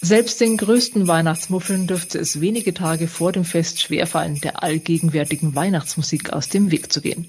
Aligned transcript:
Selbst 0.00 0.40
den 0.40 0.56
größten 0.56 1.08
Weihnachtsmuffeln 1.08 1.88
dürfte 1.88 2.20
es 2.20 2.40
wenige 2.40 2.72
Tage 2.72 3.08
vor 3.08 3.32
dem 3.32 3.44
Fest 3.44 3.80
schwerfallen, 3.80 4.40
der 4.40 4.62
allgegenwärtigen 4.62 5.56
Weihnachtsmusik 5.56 6.32
aus 6.32 6.48
dem 6.48 6.70
Weg 6.70 6.92
zu 6.92 7.00
gehen. 7.00 7.26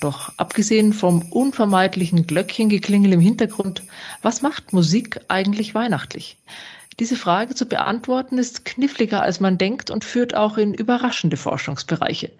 Doch 0.00 0.32
abgesehen 0.36 0.92
vom 0.92 1.22
unvermeidlichen 1.22 2.28
Glöckchengeklingel 2.28 3.14
im 3.14 3.20
Hintergrund, 3.20 3.82
was 4.22 4.40
macht 4.40 4.72
Musik 4.72 5.18
eigentlich 5.26 5.74
weihnachtlich? 5.74 6.36
Diese 7.02 7.16
Frage 7.16 7.56
zu 7.56 7.66
beantworten 7.66 8.38
ist 8.38 8.64
kniffliger, 8.64 9.24
als 9.24 9.40
man 9.40 9.58
denkt 9.58 9.90
und 9.90 10.04
führt 10.04 10.36
auch 10.36 10.56
in 10.56 10.72
überraschende 10.72 11.36
Forschungsbereiche. 11.36 12.30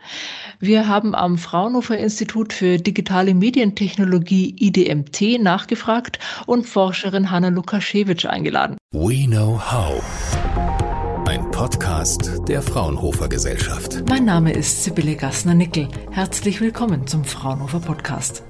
Wir 0.61 0.87
haben 0.87 1.17
am 1.17 1.37
Fraunhofer 1.37 1.99
Institut 1.99 2.53
für 2.53 2.77
digitale 2.79 3.35
Medientechnologie 3.35 4.55
IDMT 4.61 5.43
nachgefragt 5.43 6.21
und 6.47 6.69
Forscherin 6.69 7.33
Hanna 7.33 7.48
Lukaschewitsch 7.48 8.27
eingeladen. 8.27 8.77
We 8.93 9.27
Know 9.27 9.61
How. 9.61 10.01
Ein 11.27 11.51
Podcast 11.51 12.31
der 12.47 12.62
Fraunhofer 12.62 13.29
Gesellschaft. 13.29 14.05
Mein 14.09 14.27
Name 14.27 14.53
ist 14.53 14.84
Sibylle 14.84 15.17
Gassner-Nickel. 15.17 15.89
Herzlich 16.12 16.61
willkommen 16.61 17.09
zum 17.09 17.25
Fraunhofer 17.25 17.81
Podcast. 17.81 18.45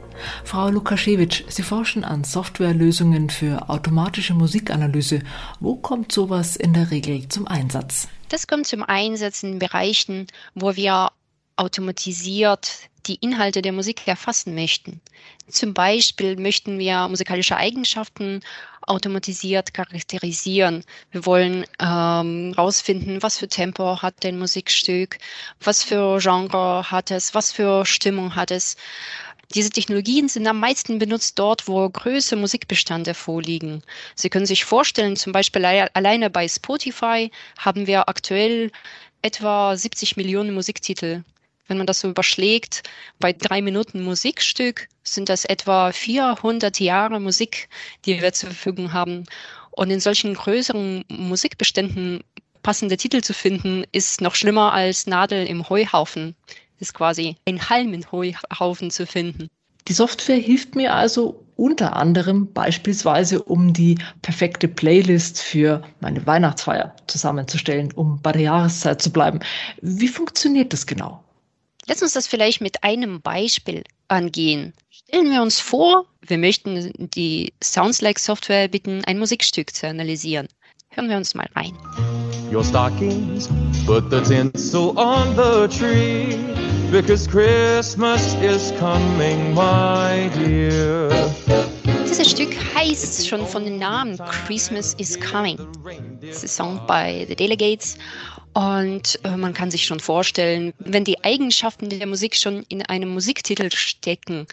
Frau 0.45 0.69
Lukaschewitsch, 0.69 1.45
Sie 1.49 1.63
forschen 1.63 2.05
an 2.05 2.25
Softwarelösungen 2.25 3.31
für 3.31 3.69
automatische 3.69 4.35
Musikanalyse. 4.35 5.23
Wo 5.61 5.77
kommt 5.77 6.13
sowas 6.13 6.57
in 6.57 6.75
der 6.75 6.91
Regel 6.91 7.29
zum 7.29 7.47
Einsatz? 7.47 8.09
Das 8.29 8.47
kommt 8.47 8.67
zum 8.67 8.83
Einsatz 8.83 9.43
in 9.43 9.59
Bereichen, 9.59 10.27
wo 10.55 10.77
wir 10.77 11.11
automatisiert 11.57 12.89
die 13.07 13.17
Inhalte 13.17 13.63
der 13.63 13.73
Musik 13.73 14.07
erfassen 14.07 14.55
möchten. 14.55 15.01
Zum 15.49 15.75
Beispiel 15.75 16.37
möchten 16.37 16.79
wir 16.79 17.09
musikalische 17.09 17.57
Eigenschaften 17.57 18.41
automatisiert 18.83 19.75
charakterisieren. 19.75 20.85
Wir 21.11 21.27
wollen 21.27 21.65
ähm, 21.81 22.55
was 22.57 22.81
für 22.81 23.49
Tempo 23.49 24.03
hat 24.03 24.25
ein 24.25 24.39
Musikstück, 24.39 25.19
was 25.61 25.83
für 25.83 26.19
Genre 26.21 26.91
hat 26.91 27.11
es, 27.11 27.35
was 27.35 27.53
für 27.53 27.85
Stimmung 27.87 28.35
hat 28.35 28.51
es. 28.51 28.77
Diese 29.55 29.69
Technologien 29.69 30.29
sind 30.29 30.47
am 30.47 30.61
meisten 30.61 30.99
benutzt 30.99 31.39
dort, 31.39 31.69
wo 31.69 31.87
größere 31.87 32.39
Musikbestände 32.39 33.13
vorliegen. 33.13 33.83
Sie 34.15 34.31
können 34.31 34.47
sich 34.47 34.65
vorstellen, 34.65 35.15
zum 35.15 35.33
Beispiel 35.33 35.63
alleine 35.65 36.31
bei 36.31 36.49
Spotify 36.49 37.31
haben 37.59 37.87
wir 37.87 38.09
aktuell 38.09 38.71
etwa 39.21 39.77
70 39.77 40.17
Millionen 40.17 40.55
Musiktitel. 40.55 41.23
Wenn 41.69 41.77
man 41.77 41.87
das 41.87 42.01
so 42.01 42.09
überschlägt, 42.09 42.83
bei 43.19 43.35
drei 43.35 43.61
Minuten 43.61 44.03
Musikstück 44.03 44.89
sind 45.03 45.29
das 45.29 45.45
etwa 45.45 45.93
400 45.93 46.81
Jahre 46.81 47.21
Musik, 47.21 47.69
die 48.07 48.23
wir 48.23 48.33
zur 48.33 48.51
Verfügung 48.51 48.95
haben. 48.95 49.25
Und 49.71 49.91
in 49.91 50.01
solchen 50.01 50.33
größeren 50.33 51.05
Musikbeständen 51.09 52.25
passende 52.63 52.97
Titel 52.97 53.21
zu 53.21 53.35
finden, 53.35 53.85
ist 53.93 54.23
noch 54.23 54.35
schlimmer 54.35 54.73
als 54.73 55.07
Nadel 55.07 55.47
im 55.47 55.69
Heuhaufen 55.69 56.37
ist 56.83 56.93
quasi 56.95 57.37
ein 57.49 57.71
Halm 57.71 57.95
in 57.95 58.11
Heuhaufen 58.13 58.91
zu 58.91 59.07
finden. 59.07 59.49
Die 59.89 59.95
Software 59.95 60.37
hilft 60.37 60.77
mir 60.77 60.95
also 60.95 61.45
unter 61.57 61.97
anderem 61.97 62.53
beispielsweise, 62.53 63.43
um 63.43 63.73
die 63.73 63.99
perfekte 64.23 64.69
Playlist 64.69 65.41
für 65.41 65.83
meine 66.01 66.27
Weihnachtsfeier 66.27 66.95
zusammenzustellen, 67.07 67.93
um 67.93 68.21
bei 68.23 68.33
der 68.33 68.43
Jahreszeit 68.43 69.03
zu 69.03 69.11
bleiben. 69.11 69.41
Wie 69.81 70.09
funktioniert 70.09 70.73
das 70.73 70.87
genau? 70.87 71.23
Lass 71.87 72.03
uns 72.03 72.13
das 72.13 72.27
vielleicht 72.27 72.61
mit 72.61 72.85
einem 72.85 73.21
Beispiel 73.21 73.83
angehen. 74.09 74.73
Stellen 74.91 75.31
wir 75.31 75.43
uns 75.43 75.59
vor, 75.61 76.07
wir 76.21 76.39
möchten 76.39 76.93
die 76.97 77.53
Sounds 77.63 78.01
Like 78.01 78.19
Software 78.19 78.69
bitten, 78.69 79.05
ein 79.05 79.19
Musikstück 79.19 79.75
zu 79.75 79.89
analysieren. 79.89 80.49
Hören 80.95 81.09
wir 81.09 81.17
uns 81.17 81.35
mal 81.35 81.49
rein. 81.55 81.73
Your 82.53 82.63
stockings, 82.63 83.49
put 83.87 84.11
the 84.11 84.21
tinsel 84.21 84.91
on 84.99 85.35
the 85.35 85.67
tree, 85.75 86.37
because 86.91 87.27
Christmas 87.27 88.35
is 88.43 88.75
coming, 88.79 89.55
my 89.55 90.29
dear. 90.37 91.09
Dieses 92.05 92.31
Stück 92.31 92.55
heißt 92.75 93.27
schon 93.27 93.47
von 93.47 93.65
dem 93.65 93.79
Namen 93.79 94.19
Christmas 94.47 94.93
is 94.99 95.19
Coming. 95.19 95.57
Das 96.21 96.45
ist 96.45 96.57
Song 96.57 96.79
bei 96.87 97.25
The 97.27 97.37
Delegates 97.37 97.97
und 98.53 99.19
äh, 99.25 99.35
man 99.35 99.55
kann 99.55 99.71
sich 99.71 99.87
schon 99.87 99.99
vorstellen, 99.99 100.75
wenn 100.79 101.05
die 101.05 101.25
Eigenschaften 101.25 101.89
der 101.89 102.07
Musik 102.07 102.37
schon 102.37 102.67
in 102.69 102.85
einem 102.85 103.15
Musiktitel 103.15 103.71
stecken, 103.71 104.47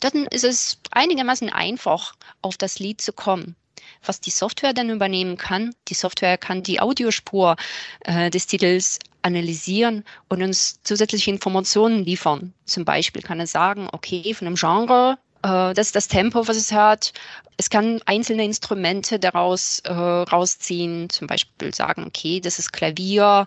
dann 0.00 0.24
ist 0.28 0.44
es 0.44 0.78
einigermaßen 0.90 1.50
einfach, 1.50 2.14
auf 2.40 2.56
das 2.56 2.78
Lied 2.78 3.02
zu 3.02 3.12
kommen 3.12 3.56
was 4.04 4.20
die 4.20 4.30
Software 4.30 4.72
dann 4.72 4.90
übernehmen 4.90 5.36
kann. 5.36 5.74
Die 5.88 5.94
Software 5.94 6.38
kann 6.38 6.62
die 6.62 6.80
Audiospur 6.80 7.56
äh, 8.04 8.30
des 8.30 8.46
Titels 8.46 8.98
analysieren 9.22 10.04
und 10.28 10.42
uns 10.42 10.82
zusätzliche 10.82 11.30
Informationen 11.30 12.04
liefern. 12.04 12.52
Zum 12.64 12.84
Beispiel 12.84 13.22
kann 13.22 13.40
es 13.40 13.52
sagen, 13.52 13.88
okay, 13.92 14.34
von 14.34 14.46
einem 14.46 14.56
Genre, 14.56 15.18
äh, 15.42 15.74
das 15.74 15.88
ist 15.88 15.96
das 15.96 16.08
Tempo, 16.08 16.46
was 16.46 16.56
es 16.56 16.72
hat. 16.72 17.12
Es 17.56 17.70
kann 17.70 18.00
einzelne 18.06 18.44
Instrumente 18.44 19.18
daraus 19.18 19.80
äh, 19.80 19.92
rausziehen, 19.92 21.10
zum 21.10 21.26
Beispiel 21.26 21.72
sagen, 21.74 22.04
okay, 22.06 22.40
das 22.40 22.58
ist 22.58 22.72
Klavier, 22.72 23.46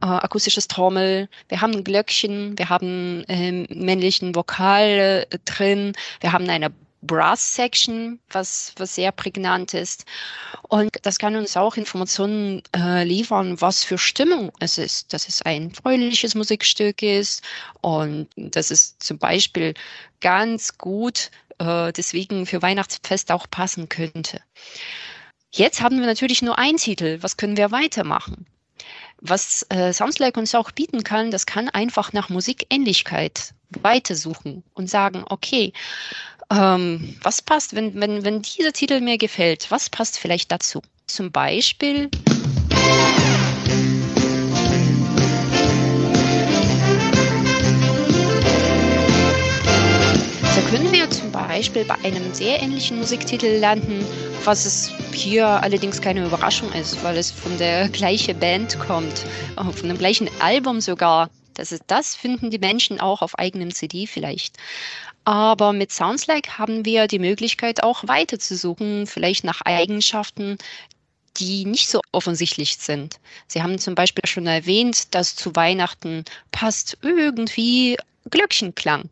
äh, 0.00 0.06
akustisches 0.06 0.68
Trommel, 0.68 1.28
wir 1.48 1.60
haben 1.60 1.72
ein 1.72 1.84
Glöckchen, 1.84 2.56
wir 2.56 2.68
haben 2.68 3.24
ähm, 3.28 3.66
männlichen 3.70 4.34
Vokal 4.34 5.26
äh, 5.30 5.38
drin, 5.44 5.94
wir 6.20 6.32
haben 6.32 6.48
eine 6.48 6.72
Brass 7.02 7.54
Section, 7.54 8.18
was, 8.30 8.72
was 8.76 8.94
sehr 8.94 9.12
prägnant 9.12 9.74
ist. 9.74 10.04
Und 10.68 10.90
das 11.02 11.18
kann 11.18 11.36
uns 11.36 11.56
auch 11.56 11.76
Informationen 11.76 12.62
äh, 12.74 13.04
liefern, 13.04 13.60
was 13.60 13.84
für 13.84 13.98
Stimmung 13.98 14.52
es 14.58 14.78
ist. 14.78 15.12
Dass 15.12 15.28
es 15.28 15.42
ein 15.42 15.72
fröhliches 15.72 16.34
Musikstück 16.34 17.02
ist 17.02 17.42
und 17.80 18.28
dass 18.36 18.70
es 18.70 18.98
zum 18.98 19.18
Beispiel 19.18 19.74
ganz 20.20 20.76
gut 20.78 21.30
äh, 21.58 21.92
deswegen 21.92 22.46
für 22.46 22.62
Weihnachtsfest 22.62 23.30
auch 23.30 23.46
passen 23.50 23.88
könnte. 23.88 24.40
Jetzt 25.50 25.80
haben 25.80 25.98
wir 25.98 26.06
natürlich 26.06 26.42
nur 26.42 26.58
einen 26.58 26.78
Titel. 26.78 27.18
Was 27.22 27.36
können 27.36 27.56
wir 27.56 27.70
weitermachen? 27.70 28.46
Was 29.20 29.66
äh, 29.70 29.92
Soundslike 29.92 30.38
uns 30.38 30.54
auch 30.54 30.70
bieten 30.70 31.02
kann, 31.02 31.30
das 31.30 31.46
kann 31.46 31.68
einfach 31.68 32.12
nach 32.12 32.28
Musikähnlichkeit 32.28 33.54
weitersuchen 33.70 34.62
und 34.74 34.88
sagen, 34.88 35.24
okay, 35.28 35.72
ähm, 36.50 37.16
was 37.22 37.42
passt, 37.42 37.74
wenn, 37.74 38.00
wenn, 38.00 38.24
wenn 38.24 38.42
dieser 38.42 38.72
Titel 38.72 39.00
mir 39.00 39.18
gefällt, 39.18 39.70
was 39.70 39.90
passt 39.90 40.18
vielleicht 40.18 40.50
dazu? 40.50 40.82
Zum 41.06 41.30
Beispiel. 41.30 42.10
Da 50.42 50.70
können 50.70 50.92
wir 50.92 51.10
zum 51.10 51.30
Beispiel 51.32 51.84
bei 51.84 51.94
einem 52.02 52.34
sehr 52.34 52.62
ähnlichen 52.62 52.98
Musiktitel 52.98 53.58
landen, 53.58 54.04
was 54.44 54.64
es 54.64 54.90
hier 55.12 55.46
allerdings 55.46 56.00
keine 56.00 56.24
Überraschung 56.24 56.72
ist, 56.72 57.02
weil 57.02 57.16
es 57.16 57.30
von 57.30 57.56
der 57.58 57.88
gleichen 57.88 58.38
Band 58.38 58.78
kommt, 58.78 59.24
äh, 59.56 59.64
von 59.72 59.88
dem 59.88 59.98
gleichen 59.98 60.28
Album 60.40 60.80
sogar. 60.80 61.30
Das, 61.54 61.72
ist, 61.72 61.82
das 61.88 62.14
finden 62.14 62.50
die 62.50 62.58
Menschen 62.58 63.00
auch 63.00 63.20
auf 63.20 63.36
eigenem 63.38 63.74
CD 63.74 64.06
vielleicht. 64.06 64.56
Aber 65.28 65.74
mit 65.74 65.92
Soundslike 65.92 66.56
haben 66.56 66.86
wir 66.86 67.06
die 67.06 67.18
Möglichkeit 67.18 67.82
auch 67.82 68.08
weiter 68.08 68.38
zu 68.38 68.56
suchen, 68.56 69.06
vielleicht 69.06 69.44
nach 69.44 69.60
Eigenschaften, 69.60 70.56
die 71.36 71.66
nicht 71.66 71.90
so 71.90 72.00
offensichtlich 72.12 72.78
sind. 72.78 73.20
Sie 73.46 73.62
haben 73.62 73.78
zum 73.78 73.94
Beispiel 73.94 74.24
schon 74.24 74.46
erwähnt, 74.46 75.14
dass 75.14 75.36
zu 75.36 75.54
Weihnachten 75.54 76.24
passt 76.50 76.96
irgendwie 77.02 77.98
Glöckchenklang. 78.30 79.10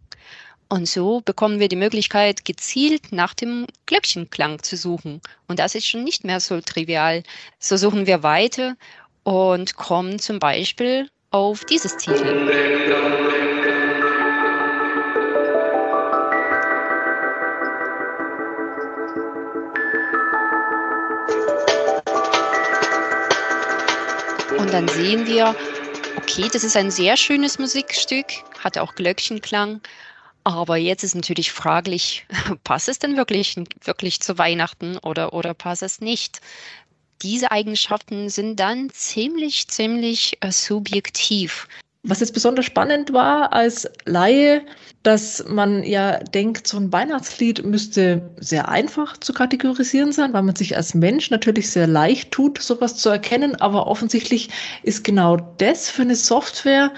Und 0.70 0.88
so 0.88 1.20
bekommen 1.20 1.60
wir 1.60 1.68
die 1.68 1.76
Möglichkeit, 1.76 2.46
gezielt 2.46 3.12
nach 3.12 3.34
dem 3.34 3.66
Glöckchenklang 3.84 4.62
zu 4.62 4.78
suchen. 4.78 5.20
Und 5.48 5.58
das 5.58 5.74
ist 5.74 5.86
schon 5.86 6.02
nicht 6.02 6.24
mehr 6.24 6.40
so 6.40 6.62
trivial. 6.62 7.24
So 7.58 7.76
suchen 7.76 8.06
wir 8.06 8.22
weiter 8.22 8.74
und 9.24 9.76
kommen 9.76 10.18
zum 10.18 10.38
Beispiel 10.38 11.10
auf 11.30 11.62
dieses 11.66 11.94
Titel. 11.98 13.25
Und 24.66 24.72
dann 24.72 24.88
sehen 24.88 25.28
wir, 25.28 25.54
okay, 26.16 26.48
das 26.52 26.64
ist 26.64 26.76
ein 26.76 26.90
sehr 26.90 27.16
schönes 27.16 27.60
Musikstück, 27.60 28.26
hat 28.58 28.78
auch 28.78 28.96
Glöckchenklang. 28.96 29.80
Aber 30.42 30.76
jetzt 30.76 31.04
ist 31.04 31.14
natürlich 31.14 31.52
fraglich, 31.52 32.26
passt 32.64 32.88
es 32.88 32.98
denn 32.98 33.16
wirklich, 33.16 33.54
wirklich 33.84 34.18
zu 34.20 34.38
Weihnachten 34.38 34.98
oder, 34.98 35.34
oder 35.34 35.54
passt 35.54 35.84
es 35.84 36.00
nicht? 36.00 36.40
Diese 37.22 37.52
Eigenschaften 37.52 38.28
sind 38.28 38.58
dann 38.58 38.90
ziemlich, 38.90 39.68
ziemlich 39.68 40.36
äh, 40.40 40.50
subjektiv. 40.50 41.68
Was 42.08 42.20
jetzt 42.20 42.34
besonders 42.34 42.64
spannend 42.64 43.12
war 43.12 43.52
als 43.52 43.90
Laie, 44.04 44.64
dass 45.02 45.44
man 45.48 45.82
ja 45.82 46.18
denkt, 46.20 46.68
so 46.68 46.76
ein 46.76 46.92
Weihnachtslied 46.92 47.64
müsste 47.64 48.30
sehr 48.38 48.68
einfach 48.68 49.16
zu 49.16 49.32
kategorisieren 49.32 50.12
sein, 50.12 50.32
weil 50.32 50.44
man 50.44 50.54
sich 50.54 50.76
als 50.76 50.94
Mensch 50.94 51.30
natürlich 51.30 51.68
sehr 51.68 51.88
leicht 51.88 52.30
tut, 52.30 52.62
sowas 52.62 52.96
zu 52.96 53.08
erkennen. 53.08 53.56
Aber 53.56 53.88
offensichtlich 53.88 54.50
ist 54.84 55.02
genau 55.02 55.36
das 55.58 55.90
für 55.90 56.02
eine 56.02 56.14
Software 56.14 56.92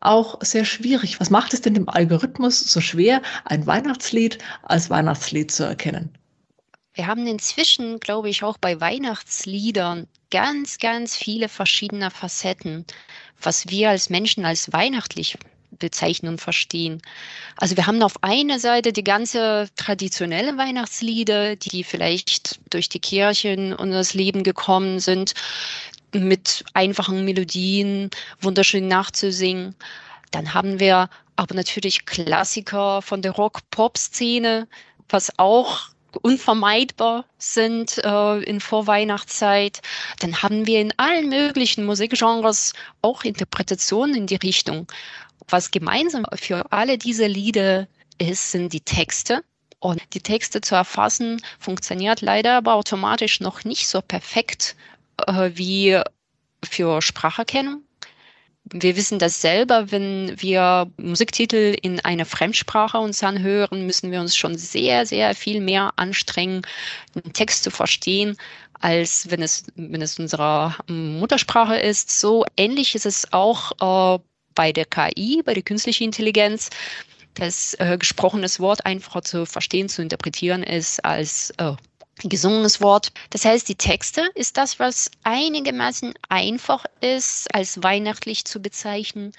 auch 0.00 0.42
sehr 0.42 0.64
schwierig. 0.64 1.20
Was 1.20 1.30
macht 1.30 1.54
es 1.54 1.60
denn 1.60 1.74
dem 1.74 1.88
Algorithmus 1.88 2.58
so 2.58 2.80
schwer, 2.80 3.22
ein 3.44 3.64
Weihnachtslied 3.64 4.38
als 4.64 4.90
Weihnachtslied 4.90 5.52
zu 5.52 5.62
erkennen? 5.62 6.10
Wir 6.98 7.06
haben 7.06 7.28
inzwischen, 7.28 8.00
glaube 8.00 8.28
ich, 8.28 8.42
auch 8.42 8.58
bei 8.58 8.80
Weihnachtsliedern 8.80 10.08
ganz, 10.32 10.78
ganz 10.78 11.14
viele 11.14 11.48
verschiedene 11.48 12.10
Facetten, 12.10 12.84
was 13.40 13.68
wir 13.68 13.90
als 13.90 14.10
Menschen 14.10 14.44
als 14.44 14.72
weihnachtlich 14.72 15.38
bezeichnen 15.70 16.32
und 16.32 16.40
verstehen. 16.40 17.00
Also 17.56 17.76
wir 17.76 17.86
haben 17.86 18.02
auf 18.02 18.24
einer 18.24 18.58
Seite 18.58 18.92
die 18.92 19.04
ganze 19.04 19.68
traditionelle 19.76 20.58
Weihnachtslieder, 20.58 21.54
die 21.54 21.84
vielleicht 21.84 22.58
durch 22.70 22.88
die 22.88 22.98
Kirchen 22.98 23.74
und 23.74 23.92
das 23.92 24.14
Leben 24.14 24.42
gekommen 24.42 24.98
sind, 24.98 25.34
mit 26.12 26.64
einfachen 26.74 27.24
Melodien, 27.24 28.10
wunderschön 28.40 28.88
nachzusingen. 28.88 29.76
Dann 30.32 30.52
haben 30.52 30.80
wir 30.80 31.08
aber 31.36 31.54
natürlich 31.54 32.06
Klassiker 32.06 33.02
von 33.02 33.22
der 33.22 33.30
Rock-Pop-Szene, 33.30 34.66
was 35.08 35.38
auch 35.38 35.90
unvermeidbar 36.22 37.24
sind 37.38 37.98
äh, 38.04 38.42
in 38.42 38.60
Vorweihnachtszeit, 38.60 39.80
dann 40.20 40.42
haben 40.42 40.66
wir 40.66 40.80
in 40.80 40.92
allen 40.96 41.28
möglichen 41.28 41.84
Musikgenres 41.84 42.72
auch 43.02 43.24
Interpretationen 43.24 44.14
in 44.14 44.26
die 44.26 44.36
Richtung. 44.36 44.86
Was 45.48 45.70
gemeinsam 45.70 46.24
für 46.34 46.72
alle 46.72 46.98
diese 46.98 47.26
Lieder 47.26 47.88
ist, 48.18 48.50
sind 48.50 48.72
die 48.72 48.80
Texte. 48.80 49.42
Und 49.80 50.02
die 50.12 50.20
Texte 50.20 50.60
zu 50.60 50.74
erfassen 50.74 51.40
funktioniert 51.60 52.20
leider 52.20 52.56
aber 52.56 52.74
automatisch 52.74 53.40
noch 53.40 53.64
nicht 53.64 53.88
so 53.88 54.00
perfekt 54.02 54.74
äh, 55.26 55.50
wie 55.54 56.00
für 56.64 57.00
Spracherkennung 57.00 57.82
wir 58.72 58.96
wissen 58.96 59.18
das 59.18 59.40
selber, 59.40 59.90
wenn 59.90 60.34
wir 60.40 60.90
Musiktitel 60.96 61.76
in 61.80 62.00
einer 62.00 62.24
Fremdsprache 62.24 62.98
uns 62.98 63.22
anhören, 63.22 63.86
müssen 63.86 64.10
wir 64.10 64.20
uns 64.20 64.36
schon 64.36 64.56
sehr, 64.56 65.06
sehr 65.06 65.34
viel 65.34 65.60
mehr 65.60 65.92
anstrengen, 65.96 66.62
den 67.14 67.32
Text 67.32 67.64
zu 67.64 67.70
verstehen, 67.70 68.36
als 68.80 69.30
wenn 69.30 69.42
es, 69.42 69.64
wenn 69.74 70.02
es 70.02 70.18
unsere 70.18 70.74
Muttersprache 70.88 71.76
ist. 71.76 72.18
So 72.18 72.44
ähnlich 72.56 72.94
ist 72.94 73.06
es 73.06 73.32
auch 73.32 74.16
äh, 74.16 74.22
bei 74.54 74.72
der 74.72 74.84
KI, 74.84 75.42
bei 75.44 75.54
der 75.54 75.62
künstlichen 75.62 76.04
Intelligenz. 76.04 76.70
Das 77.34 77.74
äh, 77.74 77.96
gesprochenes 77.98 78.58
Wort 78.58 78.84
einfacher 78.84 79.22
zu 79.22 79.46
verstehen, 79.46 79.88
zu 79.88 80.02
interpretieren 80.02 80.62
ist 80.62 81.04
als 81.04 81.50
äh, 81.58 81.74
gesungenes 82.24 82.80
Wort. 82.80 83.12
Das 83.30 83.44
heißt, 83.44 83.68
die 83.68 83.76
Texte 83.76 84.22
ist 84.34 84.56
das, 84.56 84.78
was 84.78 85.10
einigermaßen 85.22 86.14
einfach 86.28 86.84
ist, 87.00 87.54
als 87.54 87.82
weihnachtlich 87.82 88.44
zu 88.44 88.60
bezeichnen. 88.60 89.32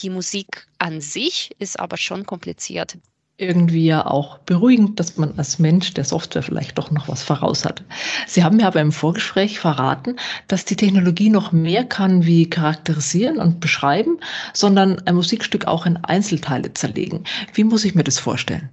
Die 0.00 0.10
Musik 0.10 0.66
an 0.78 1.00
sich 1.00 1.50
ist 1.58 1.78
aber 1.78 1.96
schon 1.96 2.24
kompliziert. 2.24 2.96
Irgendwie 3.38 3.86
ja 3.86 4.06
auch 4.06 4.38
beruhigend, 4.38 5.00
dass 5.00 5.16
man 5.16 5.36
als 5.36 5.58
Mensch 5.58 5.94
der 5.94 6.04
Software 6.04 6.42
vielleicht 6.42 6.78
doch 6.78 6.90
noch 6.90 7.08
was 7.08 7.22
voraus 7.22 7.64
hat. 7.64 7.82
Sie 8.26 8.44
haben 8.44 8.58
mir 8.58 8.66
aber 8.66 8.80
im 8.80 8.92
Vorgespräch 8.92 9.58
verraten, 9.58 10.16
dass 10.48 10.64
die 10.64 10.76
Technologie 10.76 11.30
noch 11.30 11.50
mehr 11.50 11.84
kann 11.84 12.24
wie 12.24 12.48
charakterisieren 12.48 13.38
und 13.38 13.58
beschreiben, 13.58 14.18
sondern 14.52 15.00
ein 15.06 15.16
Musikstück 15.16 15.66
auch 15.66 15.86
in 15.86 15.96
Einzelteile 15.96 16.72
zerlegen. 16.74 17.24
Wie 17.54 17.64
muss 17.64 17.84
ich 17.84 17.94
mir 17.94 18.04
das 18.04 18.18
vorstellen? 18.18 18.70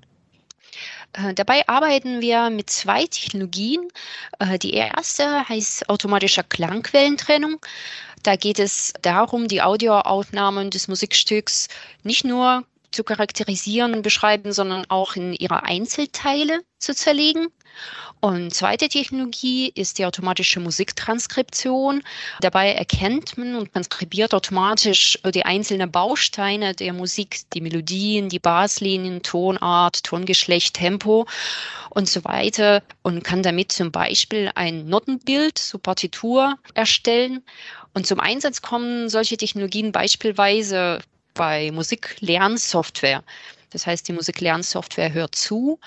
Äh, 1.14 1.34
dabei 1.34 1.68
arbeiten 1.68 2.22
wir 2.22 2.50
mit 2.50 2.70
zwei 2.70 3.06
Technologien. 3.06 3.88
Äh, 4.40 4.60
die 4.60 4.74
erste 4.74 5.48
heißt 5.48 5.90
automatischer 5.90 6.44
Klangquellentrennung. 6.44 7.60
Da 8.24 8.36
geht 8.36 8.60
es 8.60 8.94
darum, 9.02 9.48
die 9.48 9.62
Audioaufnahmen 9.62 10.70
des 10.70 10.88
Musikstücks 10.88 11.68
nicht 12.04 12.26
nur 12.26 12.66
zu 12.92 13.04
charakterisieren 13.04 13.94
und 13.94 14.02
beschreiben, 14.02 14.52
sondern 14.52 14.86
auch 14.90 15.16
in 15.16 15.34
ihre 15.34 15.64
Einzelteile 15.64 16.62
zu 16.80 16.96
zerlegen. 16.96 17.48
Und 18.22 18.54
zweite 18.54 18.90
Technologie 18.90 19.72
ist 19.74 19.98
die 19.98 20.06
automatische 20.06 20.60
Musiktranskription. 20.60 22.04
Dabei 22.42 22.74
erkennt 22.74 23.38
man 23.38 23.56
und 23.56 23.72
transkribiert 23.72 24.34
automatisch 24.34 25.18
die 25.34 25.46
einzelnen 25.46 25.90
Bausteine 25.90 26.74
der 26.74 26.92
Musik, 26.92 27.42
die 27.54 27.62
Melodien, 27.62 28.28
die 28.28 28.40
Basslinien, 28.40 29.24
Tonart, 29.24 30.04
Tongeschlecht, 30.04 30.74
Tempo 30.74 31.28
und 31.92 32.10
so 32.10 32.26
weiter 32.26 32.84
und 33.04 33.24
kann 33.24 33.42
damit 33.42 33.72
zum 33.72 33.92
Beispiel 33.92 34.52
ein 34.54 34.88
Notenbild 34.88 35.58
zur 35.58 35.82
Partitur 35.82 36.56
erstellen. 36.74 37.44
Und 37.94 38.06
zum 38.06 38.20
Einsatz 38.20 38.62
kommen 38.62 39.10
solche 39.10 39.38
Technologien 39.38 39.92
beispielsweise 39.94 41.00
bei 41.40 41.72
Musiklernsoftware. 41.72 43.24
Das 43.70 43.88
heißt, 43.88 44.10
die 44.10 44.14
Musiklernsoftware 44.14 45.14
hört 45.14 45.36
zu 45.36 45.80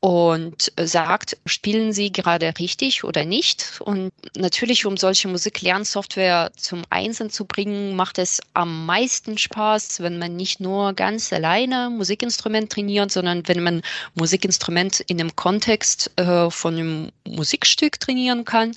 und 0.00 0.72
sagt, 0.80 1.36
spielen 1.46 1.92
Sie 1.92 2.10
gerade 2.10 2.52
richtig 2.58 3.04
oder 3.04 3.24
nicht. 3.24 3.80
Und 3.80 4.10
natürlich, 4.36 4.84
um 4.84 4.96
solche 4.96 5.28
Musiklernsoftware 5.28 6.50
zum 6.56 6.82
Einsatz 6.90 7.34
zu 7.34 7.44
bringen, 7.44 7.94
macht 7.94 8.18
es 8.18 8.40
am 8.52 8.84
meisten 8.84 9.38
Spaß, 9.38 10.00
wenn 10.00 10.18
man 10.18 10.34
nicht 10.34 10.58
nur 10.58 10.92
ganz 10.92 11.32
alleine 11.32 11.88
Musikinstrument 11.88 12.72
trainiert, 12.72 13.12
sondern 13.12 13.46
wenn 13.46 13.62
man 13.62 13.82
Musikinstrument 14.14 15.00
in 15.00 15.18
dem 15.18 15.36
Kontext 15.36 16.10
äh, 16.16 16.50
von 16.50 16.74
einem 16.74 17.12
Musikstück 17.24 18.00
trainieren 18.00 18.44
kann. 18.44 18.72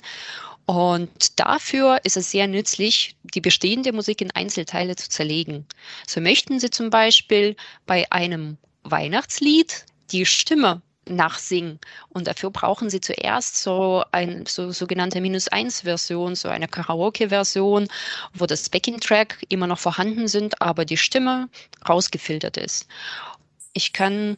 Und 0.70 1.40
dafür 1.40 1.98
ist 2.04 2.16
es 2.16 2.30
sehr 2.30 2.46
nützlich, 2.46 3.16
die 3.24 3.40
bestehende 3.40 3.92
Musik 3.92 4.20
in 4.20 4.30
Einzelteile 4.30 4.94
zu 4.94 5.08
zerlegen. 5.10 5.66
So 6.06 6.20
möchten 6.20 6.60
Sie 6.60 6.70
zum 6.70 6.90
Beispiel 6.90 7.56
bei 7.86 8.06
einem 8.12 8.56
Weihnachtslied 8.84 9.84
die 10.12 10.24
Stimme 10.24 10.80
nachsingen. 11.06 11.80
Und 12.10 12.28
dafür 12.28 12.50
brauchen 12.50 12.88
Sie 12.88 13.00
zuerst 13.00 13.60
so 13.60 14.04
eine 14.12 14.44
so, 14.46 14.70
sogenannte 14.70 15.20
Minus-1-Version, 15.20 16.36
so 16.36 16.48
eine 16.48 16.68
Karaoke-Version, 16.68 17.88
wo 18.34 18.46
das 18.46 18.70
Backing-Track 18.70 19.44
immer 19.48 19.66
noch 19.66 19.80
vorhanden 19.80 20.28
sind, 20.28 20.62
aber 20.62 20.84
die 20.84 20.96
Stimme 20.96 21.48
rausgefiltert 21.88 22.56
ist. 22.56 22.86
Ich 23.72 23.92
kann 23.92 24.36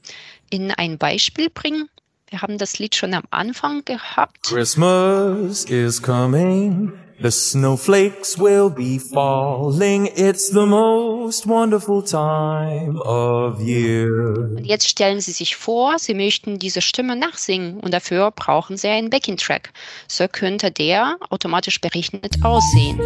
Ihnen 0.48 0.70
ein 0.70 0.96
Beispiel 0.96 1.50
bringen. 1.50 1.90
Wir 2.32 2.40
haben 2.40 2.56
das 2.56 2.78
Lied 2.78 2.94
schon 2.94 3.12
am 3.12 3.24
Anfang 3.30 3.84
gehabt. 3.84 4.44
Christmas 4.44 5.66
is 5.66 6.02
coming. 6.02 6.94
The 7.20 7.30
snowflakes 7.30 8.38
will 8.38 8.70
be 8.70 8.98
falling. 8.98 10.06
It's 10.16 10.48
the 10.48 10.64
most 10.64 11.46
wonderful 11.46 12.02
time 12.02 12.98
of 13.02 13.60
year. 13.60 14.48
Und 14.56 14.64
jetzt 14.64 14.88
stellen 14.88 15.20
Sie 15.20 15.32
sich 15.32 15.56
vor, 15.56 15.98
Sie 15.98 16.14
möchten 16.14 16.58
diese 16.58 16.80
Stimme 16.80 17.16
nachsingen 17.16 17.78
und 17.80 17.92
dafür 17.92 18.30
brauchen 18.30 18.78
Sie 18.78 18.88
einen 18.88 19.10
Backing-Track. 19.10 19.70
So 20.08 20.26
könnte 20.26 20.70
der 20.70 21.18
automatisch 21.28 21.82
berechnet 21.82 22.36
aussehen. 22.42 22.98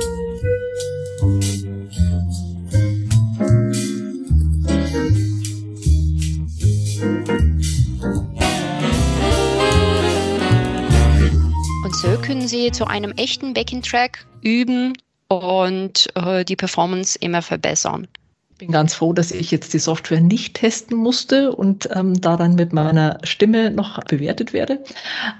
So 12.16 12.22
können 12.22 12.48
Sie 12.48 12.72
zu 12.72 12.86
einem 12.86 13.12
echten 13.12 13.52
Backing-Track 13.52 14.26
üben 14.40 14.94
und 15.28 16.08
äh, 16.14 16.46
die 16.46 16.56
Performance 16.56 17.18
immer 17.20 17.42
verbessern. 17.42 18.08
Ich 18.52 18.58
bin 18.58 18.70
ganz 18.70 18.94
froh, 18.94 19.12
dass 19.12 19.32
ich 19.32 19.50
jetzt 19.50 19.74
die 19.74 19.78
Software 19.78 20.22
nicht 20.22 20.54
testen 20.54 20.96
musste 20.96 21.54
und 21.54 21.90
ähm, 21.92 22.18
da 22.18 22.38
dann 22.38 22.54
mit 22.54 22.72
meiner 22.72 23.18
Stimme 23.22 23.70
noch 23.70 24.02
bewertet 24.04 24.54
werde. 24.54 24.82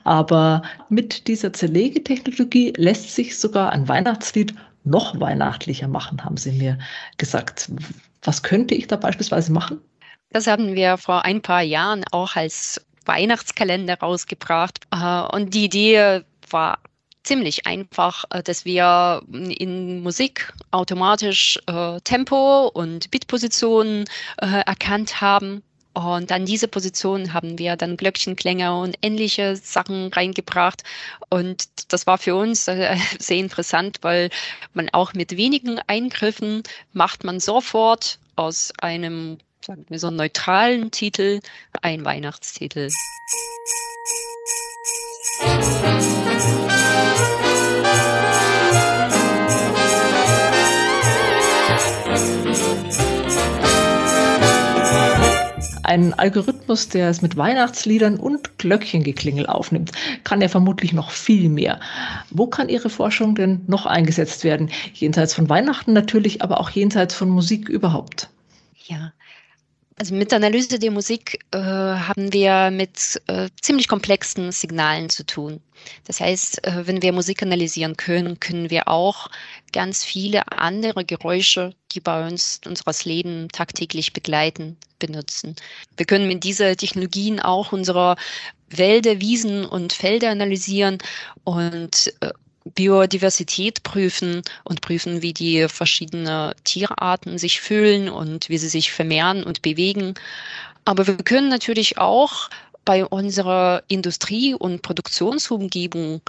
Aber 0.04 0.60
mit 0.90 1.28
dieser 1.28 1.54
Zerlegetechnologie 1.54 2.74
lässt 2.76 3.14
sich 3.14 3.38
sogar 3.38 3.72
ein 3.72 3.88
Weihnachtslied 3.88 4.54
noch 4.84 5.18
weihnachtlicher 5.18 5.88
machen, 5.88 6.22
haben 6.22 6.36
Sie 6.36 6.52
mir 6.52 6.78
gesagt. 7.16 7.70
Was 8.22 8.42
könnte 8.42 8.74
ich 8.74 8.86
da 8.86 8.96
beispielsweise 8.96 9.50
machen? 9.50 9.80
Das 10.30 10.46
haben 10.46 10.74
wir 10.74 10.98
vor 10.98 11.24
ein 11.24 11.40
paar 11.40 11.62
Jahren 11.62 12.04
auch 12.10 12.36
als 12.36 12.84
Weihnachtskalender 13.06 13.98
rausgebracht. 13.98 14.80
Äh, 14.90 15.22
und 15.34 15.54
die 15.54 15.64
Idee 15.64 16.22
war 16.50 16.78
ziemlich 17.22 17.66
einfach, 17.66 18.24
äh, 18.30 18.42
dass 18.42 18.64
wir 18.64 19.22
in 19.30 20.02
Musik 20.02 20.52
automatisch 20.70 21.58
äh, 21.66 22.00
Tempo 22.02 22.68
und 22.68 23.10
Bitpositionen 23.10 24.04
äh, 24.40 24.62
erkannt 24.64 25.20
haben 25.20 25.62
Und 25.96 26.30
an 26.30 26.44
diese 26.44 26.68
Position 26.68 27.32
haben 27.32 27.58
wir 27.58 27.74
dann 27.76 27.96
Glöckchenklänge 27.96 28.78
und 28.78 28.98
ähnliche 29.00 29.56
Sachen 29.56 30.12
reingebracht. 30.12 30.82
Und 31.30 31.68
das 31.88 32.06
war 32.06 32.18
für 32.18 32.36
uns 32.36 32.68
äh, 32.68 32.96
sehr 33.18 33.38
interessant, 33.38 33.98
weil 34.02 34.28
man 34.74 34.90
auch 34.90 35.14
mit 35.14 35.38
wenigen 35.38 35.80
Eingriffen 35.86 36.64
macht 36.92 37.24
man 37.24 37.40
sofort 37.40 38.18
aus 38.36 38.74
einem, 38.82 39.38
sagen 39.62 39.86
wir 39.88 39.98
so, 39.98 40.10
neutralen 40.10 40.90
Titel 40.90 41.40
einen 41.80 42.04
Weihnachtstitel. 42.04 42.90
Ein 55.96 56.12
Algorithmus, 56.12 56.88
der 56.88 57.08
es 57.08 57.22
mit 57.22 57.38
Weihnachtsliedern 57.38 58.18
und 58.18 58.58
Glöckchengeklingel 58.58 59.46
aufnimmt, 59.46 59.92
kann 60.24 60.42
ja 60.42 60.48
vermutlich 60.48 60.92
noch 60.92 61.10
viel 61.10 61.48
mehr. 61.48 61.80
Wo 62.30 62.48
kann 62.48 62.68
Ihre 62.68 62.90
Forschung 62.90 63.34
denn 63.34 63.62
noch 63.66 63.86
eingesetzt 63.86 64.44
werden? 64.44 64.68
Jenseits 64.92 65.32
von 65.32 65.48
Weihnachten 65.48 65.94
natürlich, 65.94 66.42
aber 66.42 66.60
auch 66.60 66.68
jenseits 66.68 67.14
von 67.14 67.30
Musik 67.30 67.70
überhaupt. 67.70 68.28
Ja, 68.86 69.12
also 69.98 70.14
mit 70.14 70.30
der 70.30 70.36
Analyse 70.36 70.78
der 70.78 70.90
Musik 70.90 71.44
äh, 71.52 71.58
haben 71.58 72.32
wir 72.32 72.70
mit 72.70 73.20
äh, 73.28 73.48
ziemlich 73.62 73.88
komplexen 73.88 74.52
Signalen 74.52 75.08
zu 75.08 75.24
tun. 75.24 75.60
Das 76.04 76.20
heißt, 76.20 76.66
äh, 76.66 76.86
wenn 76.86 77.00
wir 77.00 77.12
Musik 77.12 77.42
analysieren 77.42 77.96
können, 77.96 78.38
können 78.38 78.70
wir 78.70 78.88
auch 78.88 79.30
ganz 79.72 80.04
viele 80.04 80.52
andere 80.52 81.04
Geräusche, 81.04 81.74
die 81.92 82.00
bei 82.00 82.26
uns 82.26 82.60
unseres 82.66 83.06
Leben 83.06 83.48
tagtäglich 83.48 84.12
begleiten, 84.12 84.76
benutzen. 84.98 85.56
Wir 85.96 86.04
können 86.04 86.28
mit 86.28 86.44
dieser 86.44 86.76
Technologien 86.76 87.40
auch 87.40 87.72
unsere 87.72 88.16
Wälder, 88.68 89.20
Wiesen 89.20 89.64
und 89.64 89.94
Felder 89.94 90.30
analysieren 90.30 90.98
und 91.44 92.12
äh, 92.20 92.32
Biodiversität 92.74 93.82
prüfen 93.82 94.42
und 94.64 94.80
prüfen, 94.80 95.22
wie 95.22 95.32
die 95.32 95.68
verschiedenen 95.68 96.52
Tierarten 96.64 97.38
sich 97.38 97.60
fühlen 97.60 98.08
und 98.08 98.48
wie 98.48 98.58
sie 98.58 98.68
sich 98.68 98.92
vermehren 98.92 99.44
und 99.44 99.62
bewegen. 99.62 100.14
Aber 100.84 101.06
wir 101.06 101.16
können 101.16 101.48
natürlich 101.48 101.98
auch 101.98 102.50
bei 102.84 103.04
unserer 103.04 103.82
Industrie- 103.88 104.54
und 104.54 104.82
Produktionsumgebung 104.82 106.20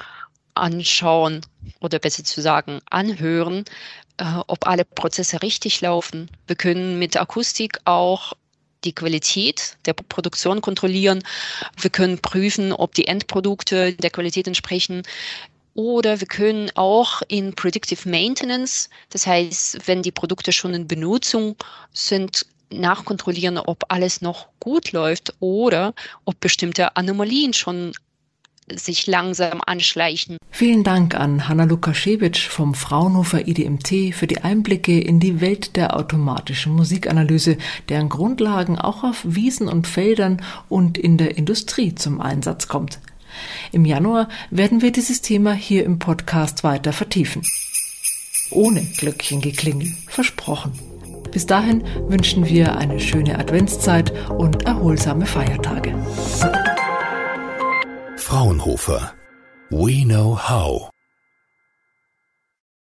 anschauen 0.55 1.41
oder 1.79 1.99
besser 1.99 2.23
zu 2.23 2.41
sagen 2.41 2.79
anhören, 2.89 3.65
äh, 4.17 4.25
ob 4.47 4.65
alle 4.67 4.83
Prozesse 4.85 5.41
richtig 5.41 5.81
laufen. 5.81 6.29
Wir 6.47 6.55
können 6.55 6.97
mit 6.99 7.15
Akustik 7.15 7.79
auch 7.85 8.33
die 8.83 8.93
Qualität 8.93 9.77
der 9.85 9.93
Produktion 9.93 10.61
kontrollieren. 10.61 11.23
Wir 11.79 11.89
können 11.89 12.19
prüfen, 12.19 12.73
ob 12.73 12.93
die 12.95 13.07
Endprodukte 13.07 13.93
der 13.93 14.09
Qualität 14.09 14.47
entsprechen. 14.47 15.03
Oder 15.77 16.19
wir 16.19 16.27
können 16.27 16.71
auch 16.73 17.21
in 17.27 17.53
Predictive 17.53 18.09
Maintenance, 18.09 18.89
das 19.11 19.27
heißt, 19.27 19.87
wenn 19.87 20.01
die 20.01 20.11
Produkte 20.11 20.51
schon 20.51 20.73
in 20.73 20.87
Benutzung 20.87 21.55
sind, 21.93 22.47
nachkontrollieren, 22.71 23.59
ob 23.59 23.83
alles 23.89 24.21
noch 24.21 24.47
gut 24.59 24.91
läuft 24.91 25.35
oder 25.39 25.93
ob 26.25 26.39
bestimmte 26.39 26.97
Anomalien 26.97 27.53
schon 27.53 27.93
sich 28.73 29.05
langsam 29.05 29.61
anschleichen. 29.63 30.37
Vielen 30.49 30.83
Dank 30.83 31.13
an 31.13 31.47
Hanna 31.47 31.65
Lukaschewitsch 31.65 32.47
vom 32.47 32.73
Fraunhofer 32.73 33.47
IDMT 33.47 34.15
für 34.15 34.25
die 34.25 34.39
Einblicke 34.39 34.99
in 34.99 35.19
die 35.19 35.41
Welt 35.41 35.75
der 35.75 35.95
automatischen 35.95 36.73
Musikanalyse, 36.73 37.55
deren 37.87 38.09
Grundlagen 38.09 38.79
auch 38.79 39.03
auf 39.03 39.21
Wiesen 39.23 39.67
und 39.67 39.85
Feldern 39.85 40.41
und 40.69 40.97
in 40.97 41.19
der 41.19 41.37
Industrie 41.37 41.93
zum 41.93 42.19
Einsatz 42.19 42.67
kommt. 42.67 42.99
Im 43.71 43.85
Januar 43.85 44.29
werden 44.49 44.81
wir 44.81 44.91
dieses 44.91 45.21
Thema 45.21 45.53
hier 45.53 45.85
im 45.85 45.99
Podcast 45.99 46.63
weiter 46.63 46.93
vertiefen. 46.93 47.43
Ohne 48.51 48.81
Glöckchengeklingel, 48.97 49.93
versprochen. 50.07 50.71
Bis 51.31 51.45
dahin 51.45 51.83
wünschen 52.07 52.47
wir 52.47 52.77
eine 52.77 52.99
schöne 52.99 53.37
Adventszeit 53.37 54.11
und 54.29 54.63
erholsame 54.63 55.25
Feiertage. 55.25 55.93
Fraunhofer. 58.15 59.13
We 59.69 60.03
know 60.03 60.37
how. 60.37 60.89